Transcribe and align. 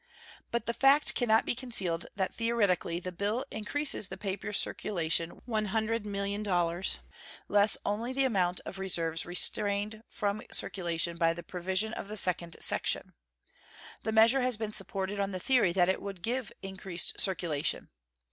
But 0.49 0.65
the 0.65 0.73
fact 0.73 1.13
can 1.13 1.27
not 1.27 1.45
be 1.45 1.53
concealed 1.53 2.07
that 2.15 2.33
theoretically 2.33 2.99
the 2.99 3.11
bill 3.11 3.45
increases 3.51 4.07
the 4.07 4.17
paper 4.17 4.51
circulation 4.51 5.41
$100,000,000, 5.47 6.97
less 7.47 7.77
only 7.85 8.11
the 8.11 8.25
amount 8.25 8.61
of 8.65 8.79
reserves 8.79 9.27
restrained 9.27 10.01
from 10.09 10.41
circulation 10.51 11.17
by 11.17 11.33
the 11.33 11.43
provision 11.43 11.93
of 11.93 12.07
the 12.07 12.17
second 12.17 12.57
section. 12.61 13.13
The 14.01 14.11
measure 14.11 14.41
has 14.41 14.57
been 14.57 14.73
supported 14.73 15.19
on 15.19 15.33
the 15.33 15.39
theory 15.39 15.71
that 15.73 15.87
it 15.87 16.01
would 16.01 16.23
give 16.23 16.51
increased 16.63 17.19
circulation. 17.21 17.89